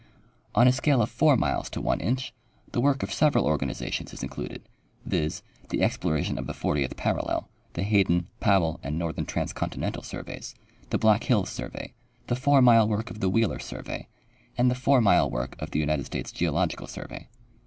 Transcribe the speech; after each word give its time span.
On 0.55 0.67
a 0.67 0.71
scale 0.71 0.99
of 0.99 1.11
4 1.11 1.37
miles 1.37 1.69
to 1.69 1.79
one 1.79 1.99
inch, 2.01 2.33
the 2.71 2.81
work 2.81 3.03
of 3.03 3.13
several 3.13 3.45
organiza 3.45 3.93
tions 3.93 4.11
is 4.11 4.23
included, 4.23 4.63
.viz, 5.05 5.43
the 5.69 5.83
exploration 5.83 6.39
of 6.39 6.47
the 6.47 6.55
40th 6.55 6.97
parallel, 6.97 7.47
the 7.73 7.83
Hayden, 7.83 8.27
Powell 8.39 8.79
and 8.81 8.97
Northern 8.97 9.27
Transcontinental 9.27 10.01
surveys, 10.01 10.55
the 10.89 10.97
Black 10.97 11.25
hills 11.25 11.49
survey, 11.51 11.93
the 12.25 12.35
4 12.35 12.63
mile 12.63 12.87
work 12.87 13.11
of 13.11 13.19
the 13.19 13.29
AVheeler 13.29 13.61
survey, 13.61 14.07
and 14.57 14.71
the 14.71 14.73
4 14.73 15.01
mile 15.01 15.29
work 15.29 15.55
of 15.59 15.69
the 15.69 15.77
United 15.77 16.07
States 16.07 16.31
Geological 16.31 16.87
survey. 16.87 17.27